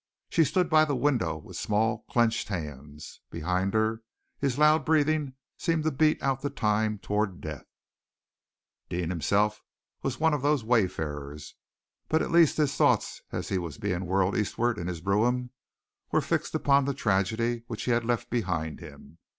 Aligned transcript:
She 0.29 0.43
stood 0.43 0.67
by 0.67 0.83
the 0.85 0.95
window 0.95 1.37
with 1.37 1.57
small, 1.57 2.05
clenched 2.09 2.47
hands. 2.47 3.19
Behind 3.29 3.71
her, 3.75 4.01
his 4.39 4.57
loud 4.57 4.83
breathing 4.83 5.35
seemed 5.57 5.83
to 5.83 5.91
beat 5.91 6.19
out 6.23 6.41
the 6.41 6.49
time 6.49 6.97
toward 6.97 7.39
Death. 7.39 7.67
Deane 8.89 9.11
himself 9.11 9.61
was 10.01 10.19
one 10.19 10.33
of 10.33 10.41
those 10.41 10.63
wayfarers, 10.63 11.53
but 12.09 12.23
at 12.23 12.31
least 12.31 12.57
his 12.57 12.75
thoughts, 12.75 13.21
as 13.31 13.49
he 13.49 13.59
was 13.59 13.77
being 13.77 14.07
whirled 14.07 14.35
eastward 14.35 14.79
in 14.79 14.87
his 14.87 15.01
brougham, 15.01 15.51
were 16.11 16.19
fixed 16.19 16.55
upon 16.55 16.85
the 16.85 16.95
tragedy 16.95 17.61
which 17.67 17.83
he 17.83 17.91
had 17.91 18.03
left 18.03 18.31
behind 18.31 18.79
him. 18.79 19.19